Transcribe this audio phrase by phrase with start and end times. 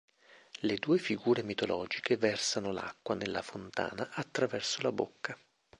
[0.61, 5.37] Le due figure mitologiche versano l'acqua nella fontana attraverso la bocca.